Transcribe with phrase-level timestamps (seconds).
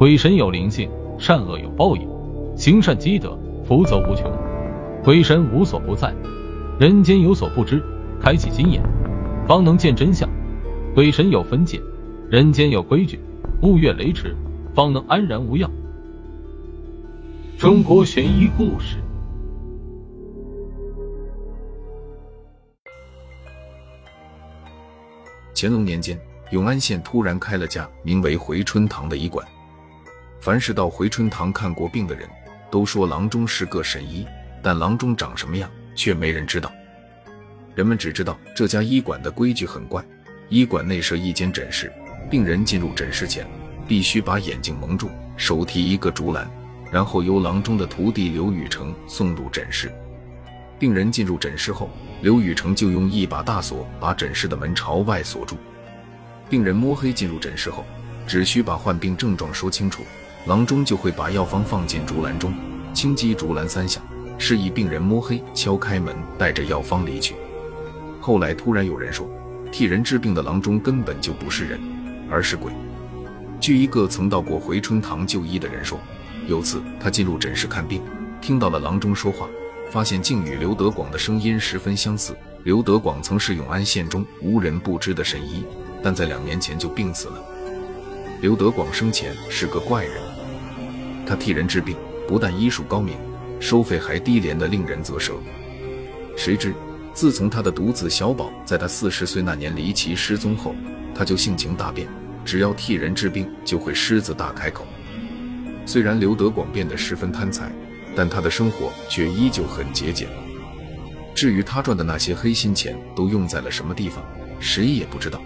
[0.00, 2.08] 鬼神有灵性，善恶有报应，
[2.56, 4.32] 行善积德，福泽无穷。
[5.04, 6.14] 鬼神无所不在，
[6.78, 7.82] 人间有所不知，
[8.18, 8.82] 开启心眼，
[9.46, 10.26] 方能见真相。
[10.94, 11.78] 鬼神有分界，
[12.30, 13.20] 人间有规矩，
[13.60, 14.34] 勿越雷池，
[14.74, 15.70] 方能安然无恙。
[17.58, 18.96] 中国悬疑故事。
[25.54, 26.18] 乾隆年间，
[26.52, 29.46] 永安县突然开了家名为回春堂的医馆。
[30.40, 32.26] 凡是到回春堂看过病的人，
[32.70, 34.26] 都说郎中是个神医，
[34.62, 36.72] 但郎中长什么样却没人知道。
[37.74, 40.02] 人们只知道这家医馆的规矩很怪：
[40.48, 41.92] 医馆内设一间诊室，
[42.30, 43.46] 病人进入诊室前
[43.86, 46.50] 必须把眼睛蒙住，手提一个竹篮，
[46.90, 49.92] 然后由郎中的徒弟刘宇成送入诊室。
[50.78, 51.90] 病人进入诊室后，
[52.22, 55.58] 刘宇成就用一把大锁把诊室的门朝外锁住。
[56.48, 57.84] 病人摸黑进入诊室后，
[58.26, 60.02] 只需把患病症状说清楚。
[60.46, 62.54] 郎中就会把药方放进竹篮中，
[62.94, 64.00] 轻击竹篮三下，
[64.38, 67.34] 示意病人摸黑敲开门，带着药方离去。
[68.20, 69.28] 后来突然有人说，
[69.70, 71.80] 替人治病的郎中根本就不是人，
[72.30, 72.72] 而是鬼。
[73.60, 76.00] 据一个曾到过回春堂就医的人说，
[76.46, 78.00] 有次他进入诊室看病，
[78.40, 79.46] 听到了郎中说话，
[79.90, 82.34] 发现竟与刘德广的声音十分相似。
[82.64, 85.64] 刘德广曾是永安县中无人不知的神医，
[86.02, 87.44] 但在两年前就病死了。
[88.40, 90.29] 刘德广生前是个怪人。
[91.30, 93.16] 他替人治病，不但医术高明，
[93.60, 95.34] 收费还低廉的令人啧舌。
[96.36, 96.74] 谁知，
[97.14, 100.74] 自从他的独子小宝在他四十岁那年离奇失踪后，
[101.14, 102.08] 他就性情大变，
[102.44, 104.84] 只要替人治病，就会狮子大开口。
[105.86, 107.70] 虽然刘德广变得十分贪财，
[108.16, 110.26] 但他的生活却依旧很节俭。
[111.32, 114.20] 至于他赚的那些黑心钱都用在了什么地方，
[114.58, 115.40] 谁也不知道。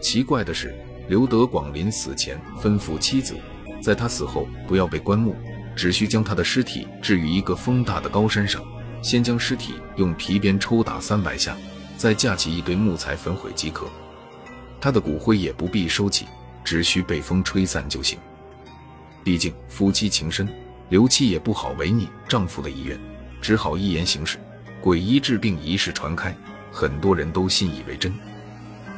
[0.00, 0.74] 奇怪的是，
[1.06, 3.36] 刘德广临死前吩咐妻子。
[3.80, 5.34] 在他死后，不要被棺木，
[5.74, 8.62] 只需将他的尸体置于一个风大的高山上，
[9.02, 11.56] 先将尸体用皮鞭抽打三百下，
[11.96, 13.86] 再架起一堆木材焚毁即可。
[14.80, 16.26] 他的骨灰也不必收起，
[16.62, 18.18] 只需被风吹散就行。
[19.24, 20.48] 毕竟夫妻情深，
[20.88, 22.98] 刘妻也不好违逆丈夫的意愿，
[23.40, 24.38] 只好一言行事。
[24.82, 26.34] 诡医治病一事传开，
[26.72, 28.12] 很多人都信以为真。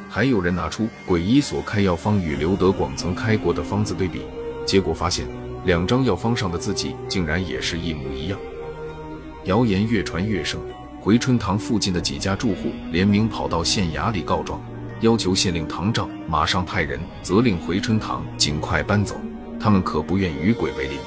[0.09, 4.21] 还有人拿出诡医所开药方与刘德广曾开过的方子对比。
[4.65, 5.27] 结果发现，
[5.65, 8.39] 两张药方上的字迹竟然也是一模一样。
[9.45, 10.59] 谣言越传越盛，
[11.01, 14.61] 回春堂附近的几家住户联名跑到县衙里告状，
[15.01, 19.15] 要求县令唐照马上派人责令回春堂尽快搬走，
[19.59, 20.97] 他们可不愿与鬼为邻。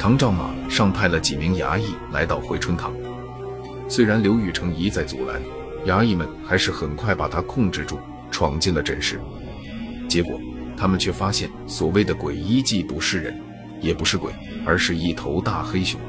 [0.00, 2.92] 唐照马上派了几名衙役来到回春堂，
[3.88, 5.40] 虽然刘玉成一再阻拦，
[5.86, 7.98] 衙役们还是很快把他控制住，
[8.32, 9.20] 闯进了诊室。
[10.08, 10.40] 结果。
[10.78, 13.38] 他们却发现，所谓的鬼医既不是人，
[13.80, 14.32] 也不是鬼，
[14.64, 16.00] 而是一头大黑熊。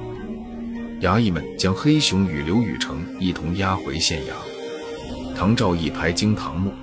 [1.01, 5.35] 衙役们将黑熊与刘雨成一同押回县衙。
[5.35, 6.73] 唐照一拍惊堂木：“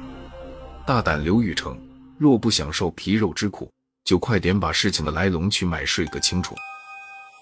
[0.87, 1.79] 大胆刘雨成，
[2.19, 3.71] 若不想受皮肉之苦，
[4.05, 6.57] 就快点把事情的来龙去脉说个清楚。”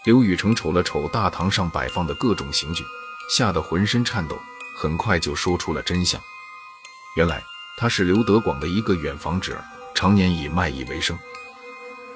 [0.04, 2.84] 刘雨成瞅了瞅大堂上摆放的各种刑具，
[3.30, 4.36] 吓得浑身颤抖，
[4.76, 6.20] 很快就说出了真相。
[7.16, 7.40] 原来
[7.78, 9.64] 他是刘德广的一个远房侄儿。
[9.94, 11.16] 常年以卖艺为生。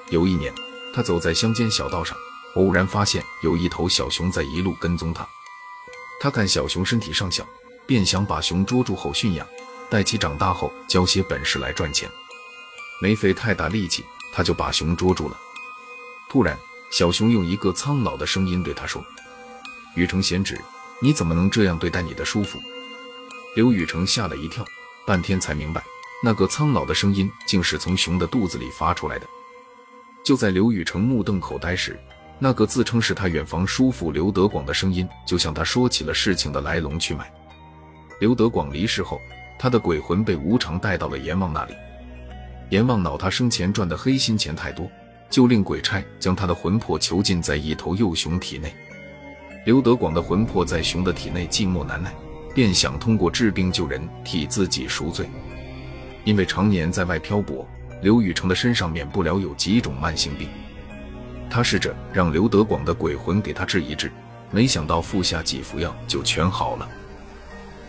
[0.09, 0.53] 有一年，
[0.93, 2.17] 他走在乡间小道上，
[2.55, 5.27] 偶然发现有一头小熊在一路跟踪他。
[6.19, 7.47] 他看小熊身体尚小，
[7.87, 9.47] 便想把熊捉住后驯养，
[9.89, 12.09] 待其长大后教些本事来赚钱。
[13.01, 14.03] 没费太大力气，
[14.33, 15.37] 他就把熊捉住了。
[16.29, 16.59] 突然，
[16.91, 19.03] 小熊用一个苍老的声音对他说
[19.95, 20.59] ：“禹成贤侄，
[21.01, 22.59] 你怎么能这样对待你的叔父？”
[23.55, 24.65] 刘禹成吓了一跳，
[25.05, 25.83] 半天才明白。
[26.21, 29.25] 那个苍老的声音竟是从熊的肚子里发出来的。
[30.23, 31.97] 就在刘雨成目瞪口呆时，
[32.37, 37.31] 那个自称是他远房叔父刘德广的声音就向他说起了事情的来龙去脉。
[38.19, 39.19] 刘德广离世后，
[39.57, 41.73] 他的鬼魂被无常带到了阎王那里。
[42.69, 44.91] 阎王恼他生前赚的黑心钱太多，
[45.29, 48.73] 就令鬼差将他的魂魄囚禁在一头幼熊体内。
[49.65, 52.13] 刘德广的魂魄在熊的体内寂寞难耐，
[52.53, 55.27] 便想通过治病救人替自己赎罪。
[56.29, 57.67] 因为常年在外漂泊，
[58.03, 60.47] 刘宇成的身上免不了有几种慢性病。
[61.49, 64.11] 他试着让刘德广的鬼魂给他治一治，
[64.51, 66.87] 没想到服下几服药就全好了。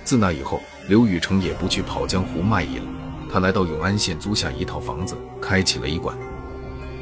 [0.04, 2.84] 自那以后，刘宇成也不去跑江湖卖艺了。
[3.31, 6.16] 他来到永安县租下一套房子，开起了医馆。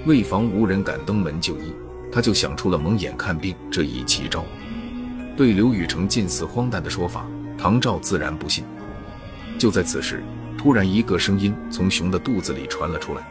[0.06, 1.72] 为防无人敢登门就医，
[2.10, 4.44] 他就想出了蒙眼看病这一奇招。
[5.36, 7.24] 对刘宇成近似荒诞的说法，
[7.56, 8.64] 唐照自然不信。
[9.56, 10.20] 就在此时。
[10.58, 13.22] 突然，一个声音从熊的肚子里传了出来：“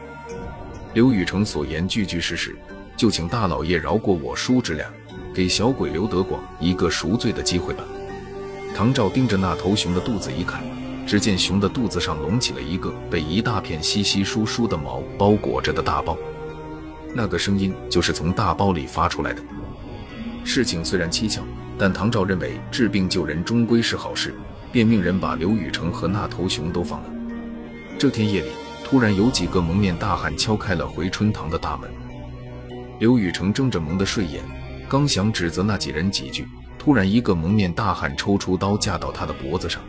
[0.94, 2.56] 刘宇成所言句句是实，
[2.96, 4.86] 就请大老爷饶过我叔侄俩，
[5.34, 7.84] 给小鬼刘德广一个赎罪的机会吧。
[8.74, 10.62] 唐照盯着那头熊的肚子一看，
[11.06, 16.16] 只见熊的肚子上隆起了一个被一大片稀稀疏疏的毛包裹着的大包，
[17.14, 19.42] 那个声音就是从大包里发出来的。
[20.44, 21.42] 事情虽然蹊跷，
[21.78, 24.34] 但唐照认为治病救人终归是好事，
[24.72, 27.10] 便命人把刘宇成和那头熊都放了。
[27.98, 28.48] 这天夜里。
[28.90, 31.90] 突然有几个蒙面大汉敲开了回春堂的大门，
[32.98, 34.42] 刘宇成睁着蒙的睡眼，
[34.88, 36.48] 刚想指责那几人几句，
[36.78, 39.82] 突然一个蒙面大汉抽出刀架到他的脖子上：“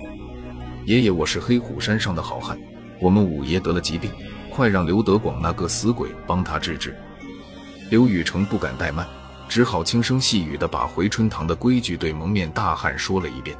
[0.83, 2.59] 爷爷，我是黑虎山上的好汉，
[2.99, 4.11] 我们五爷得了疾病，
[4.49, 6.93] 快让刘德广那个死鬼帮他治治。”
[7.89, 9.07] 刘宇成不敢怠慢，
[9.47, 13.55] 只好轻声细语地把回春堂的规矩对蒙面大汉说了一遍。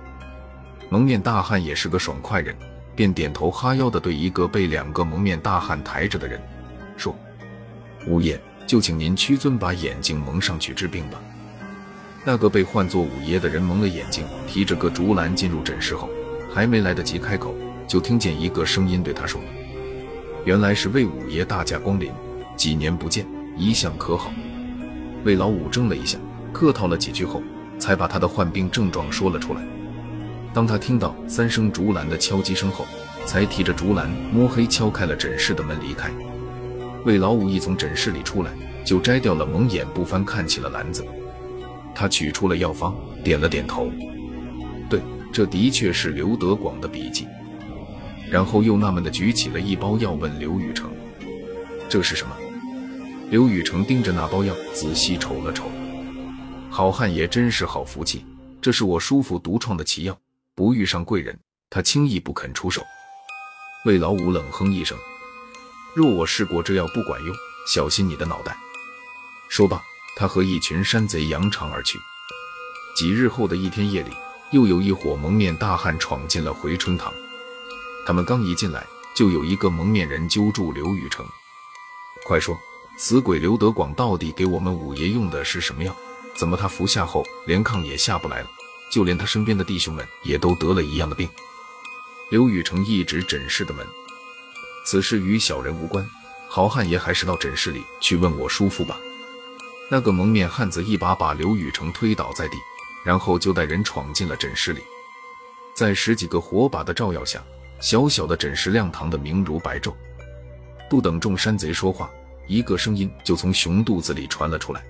[0.90, 2.54] 蒙面大汉也是个爽快人。
[3.00, 6.38] 便点头哈腰地对一个被两个蒙面大汉抬着的人
[6.98, 7.16] 说
[8.06, 8.38] ：“五爷，
[8.68, 11.18] 就请您屈尊把眼睛蒙上去治病吧。”
[12.25, 16.10] 那个被唤作五爷的人蒙了眼睛，提着个竹篮进入诊室后，
[16.54, 17.56] 还没来得及开口，
[17.88, 19.40] 就听见一个声音对他说
[20.44, 22.12] ：“原来是魏五爷大驾光临，
[22.57, 23.25] 几年不见，
[23.56, 24.34] 一向可好？”
[25.24, 26.18] 魏老五怔了一下，
[26.52, 27.42] 客套了几句后，
[27.78, 29.62] 才把他的患病症状说了出来。
[30.54, 32.86] 当他听到三声竹篮的敲击声后，
[33.25, 36.12] 才提着竹篮摸黑敲开了诊室的门离开。
[37.06, 38.51] 魏老五一从诊室里出来，
[38.84, 41.06] 就摘掉了蒙眼不翻，看起了篮子。
[41.94, 43.90] 他取出了药方，点了点头，
[44.90, 45.01] 对，
[45.31, 47.28] 这的确是刘德广的笔记。
[48.30, 50.92] 然后又纳闷地举起了一包药，问刘宇成
[51.90, 52.36] ：“这是什么？”
[53.30, 55.66] 刘宇成盯着那包药仔细瞅了瞅，
[56.69, 58.25] 好汉爷真是好福气，
[58.60, 60.18] 这是我叔父独创的奇药。
[60.59, 61.39] 不遇上贵人，
[61.69, 62.83] 他轻易不肯出手。
[63.85, 64.97] 魏老五冷哼一声
[65.95, 67.33] ：“若我试过这药不管用，
[67.65, 68.57] 小心你的脑袋。”
[69.47, 69.81] 说罢，
[70.17, 71.97] 他和一群山贼扬长而去。
[72.94, 74.11] 几日后的一天夜里，
[74.51, 77.13] 又有一伙蒙面大汉闯进了回春堂。
[78.06, 78.85] 他们刚一进来，
[79.15, 81.25] 就有一个蒙面人揪住刘宇成
[82.27, 82.59] ：“快说，
[82.97, 85.95] 死鬼刘德广到底给我们五爷用的是什么药？
[86.35, 88.50] 怎么他服下后连炕也下不来了？”
[88.89, 91.30] 就连他身边的弟兄们也都得了一样的病。
[92.30, 93.86] 刘雨成一指诊室的门，
[94.86, 96.06] 此事与小人无关。
[96.47, 98.97] 好汉爷还是到诊室里去问我叔父吧。
[99.91, 102.57] 那个蒙面汉子一把把刘雨成推倒在地，
[103.03, 104.81] 然后就带人闯进了诊室里。
[105.74, 107.44] 在十几个火把的照耀下，
[107.80, 109.94] 小小的诊室亮堂的明如白昼。
[110.89, 112.09] 不等众山贼说话，
[112.47, 114.83] 一个声音就从熊肚子里传了出来：“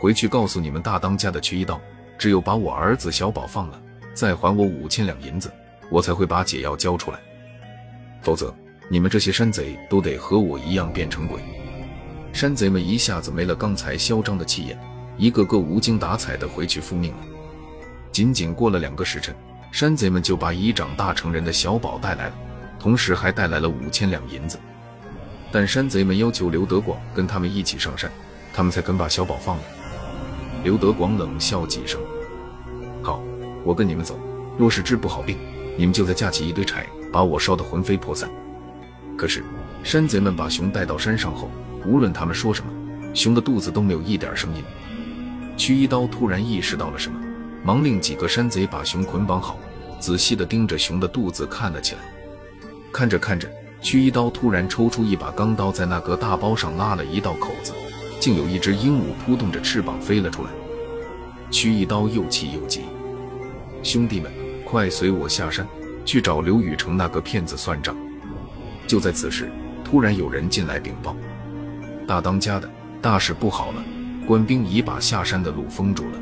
[0.00, 1.80] 回去告诉你们大当家的去一刀。”
[2.22, 3.82] 只有把我儿子小宝放了，
[4.14, 5.50] 再还我五千两银子，
[5.90, 7.18] 我才会把解药交出来。
[8.22, 8.54] 否则，
[8.88, 11.40] 你们这些山贼都得和我一样变成鬼。
[12.32, 14.78] 山贼们一下子没了刚才嚣张的气焰，
[15.18, 17.18] 一个个无精打采的回去复命了。
[18.12, 19.34] 仅仅过了两个时辰，
[19.72, 22.34] 山贼们就把已长大成人的小宝带来了，
[22.78, 24.60] 同时还带来了五千两银子。
[25.50, 28.08] 但山贼们要求刘德广跟他们一起上山，
[28.54, 29.62] 他们才肯把小宝放了。
[30.62, 32.00] 刘德广冷笑几声：“，
[33.64, 34.18] 我跟你们走。
[34.58, 35.38] 若是治不好病，
[35.76, 38.30] 你们就再架起一堆柴，把我烧得魂飞魄散。”
[39.16, 39.42] 可是
[39.82, 41.50] 山贼们把熊带到山上后，
[41.86, 42.70] 无论他们说什么，
[43.14, 44.62] 熊的肚子都没有一点声音。
[45.56, 47.18] 屈一刀突然意识到了什么，
[47.62, 49.58] 忙令几个山贼把熊捆绑好，
[50.00, 52.00] 仔细地盯着熊的肚子看了起来。
[52.92, 53.48] 看着看着，
[53.80, 57.72] 屈一刀突然抽出一把钢刀，在那个大包上拉了一道口子。
[58.18, 60.50] 竟有一只鹦鹉扑动着翅膀飞了出来，
[61.50, 62.82] 屈一刀又气又急，
[63.82, 64.30] 兄弟们，
[64.64, 65.66] 快随我下山
[66.04, 67.96] 去找刘雨成那个骗子算账。
[68.86, 69.50] 就在此时，
[69.84, 71.16] 突然有人进来禀报：
[72.06, 72.70] 大当家的，
[73.00, 73.82] 大事不好了，
[74.24, 76.18] 官兵已把下山的路封住了。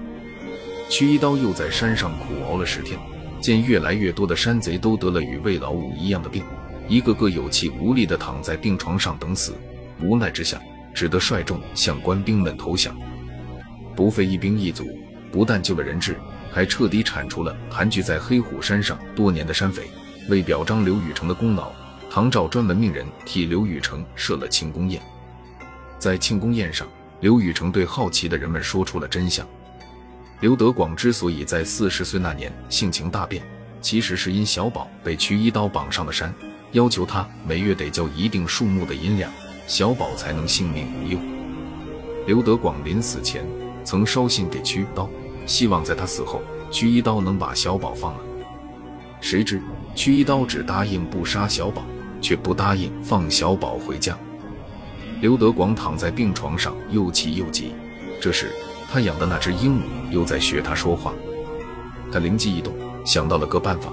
[0.88, 2.98] 屈一刀又在山上苦熬了十天，
[3.40, 6.42] 见越来越多的山贼都得了与魏老五一样的病，
[6.88, 9.54] 一个个有气无力地躺在病床上等死，
[10.00, 10.60] 无奈之下。
[10.92, 12.96] 只得率众向官兵们投降，
[13.94, 14.84] 不费一兵一卒，
[15.30, 16.16] 不但救了人质，
[16.52, 19.90] 还彻底铲除了盘踞在黑虎山上多年的山匪。
[20.28, 21.72] 为表彰刘宇成的功劳，
[22.10, 25.02] 唐照专门命人替刘宇成设了庆功宴。
[25.98, 26.86] 在庆功宴上，
[27.20, 29.46] 刘宇成对好奇的人们说出了真相：
[30.40, 33.42] 刘德广之所以在四十岁那年性情大变，
[33.80, 36.32] 其实是因小宝被屈一刀绑上了山，
[36.72, 39.30] 要求他每月得交一定数目的银两。
[39.66, 41.18] 小宝才能性命无忧。
[42.26, 43.46] 刘德广临死前
[43.84, 45.08] 曾捎信给屈一刀，
[45.46, 48.20] 希望在他死后，屈一刀能把小宝放了。
[49.20, 49.60] 谁知
[49.94, 51.84] 屈一刀只答应不杀小宝，
[52.20, 54.16] 却不答应放小宝回家。
[55.20, 57.72] 刘德广躺在病床上，又气又急。
[58.20, 58.50] 这时，
[58.90, 61.12] 他养的那只鹦鹉又在学他说话。
[62.10, 62.72] 他灵机一动，
[63.04, 63.92] 想到了个办法。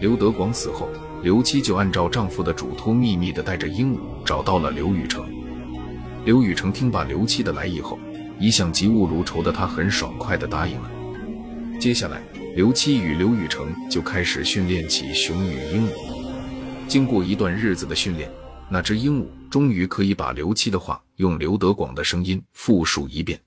[0.00, 0.88] 刘德广死后，
[1.22, 5.24] 刘七就按照丈夫的嘱托，秘密地带着鹦鹉找到了刘雨成。
[6.24, 7.98] 刘雨成听罢刘七的来意后，
[8.38, 10.90] 一向嫉恶如仇的他很爽快地答应了。
[11.80, 12.22] 接下来，
[12.56, 15.92] 刘七与刘雨成就开始训练起熊与鹦鹉。
[16.86, 18.30] 经过一段日子的训练，
[18.68, 23.40] 那只鹦鹉终于可以把刘七的话用刘德广的声音复述一遍。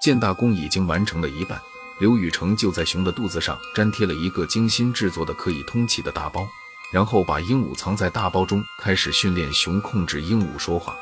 [0.00, 1.60] 建大功已经完成了一半，
[2.00, 6.46] 刘雨成就在熊的肚子上粘贴了一个精心制作的可以通气的大包，
[6.92, 10.96] 然后把鹦鹉藏在大包中，开始训练熊控制鹦鹉说话。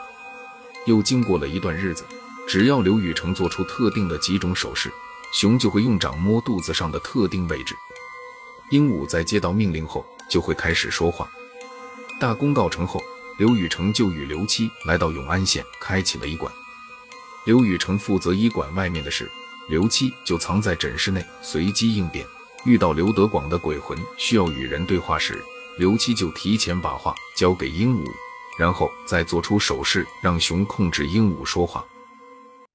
[0.86, 2.04] 又经过了一段日子，
[2.46, 4.92] 只要刘雨成做出特定的几种手势，
[5.32, 7.74] 熊就会用掌摸肚子上的特定位置。
[8.70, 11.30] 鹦鹉在接到命令后就会开始说话。
[12.20, 13.02] 大功告成后。
[13.36, 16.52] 刘雨成就与刘七来到永安县，开启了医馆。
[17.46, 19.28] 刘雨成负责医馆外面的事，
[19.68, 22.24] 刘七就藏在诊室内，随机应变。
[22.64, 25.42] 遇到刘德广的鬼魂需要与人对话时，
[25.78, 28.08] 刘七就提前把话交给鹦鹉，
[28.56, 31.84] 然后再做出手势，让熊控制鹦鹉说话。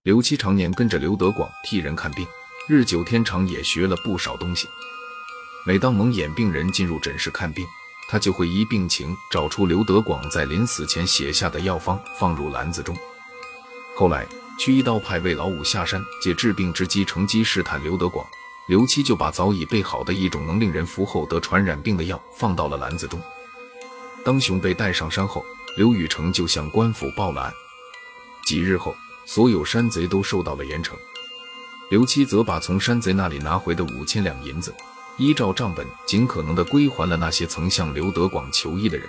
[0.09, 2.25] 刘七常年跟着刘德广替人看病，
[2.67, 4.67] 日久天长也学了不少东西。
[5.67, 7.63] 每当蒙眼病人进入诊室看病，
[8.09, 12.97] 他就会依病情找出刘德广在临死前写下的药方，放入篮子中。
[13.95, 14.25] 后来
[14.57, 18.25] 屈一刀派魏老五下山借治病之机，乘机试探刘德广。
[18.67, 23.21] 刘七就把早已备好的一种能令人服后得传染病的药放到了篮子中。
[24.25, 25.45] 当熊被带上山后，
[25.77, 27.53] 刘雨成就向官府报了案。
[28.47, 28.95] 几日后，
[29.31, 30.93] 所有山贼都受到了严惩。
[31.91, 34.73] 刘七则把从山贼那里拿回的五千两银子。
[35.17, 39.07] 依照账本，尽可能的归还了那些曾向刘德广求医的人。